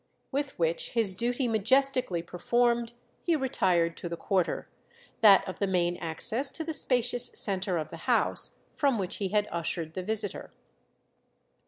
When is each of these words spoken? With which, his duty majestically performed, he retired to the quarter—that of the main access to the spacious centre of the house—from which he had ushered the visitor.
With 0.31 0.57
which, 0.57 0.93
his 0.93 1.13
duty 1.13 1.47
majestically 1.47 2.23
performed, 2.23 2.93
he 3.21 3.35
retired 3.35 3.95
to 3.97 4.09
the 4.09 4.17
quarter—that 4.17 5.47
of 5.47 5.59
the 5.59 5.67
main 5.67 5.95
access 5.97 6.51
to 6.53 6.63
the 6.63 6.73
spacious 6.73 7.27
centre 7.35 7.77
of 7.77 7.91
the 7.91 7.97
house—from 8.09 8.97
which 8.97 9.17
he 9.17 9.27
had 9.27 9.47
ushered 9.51 9.93
the 9.93 10.01
visitor. 10.01 10.49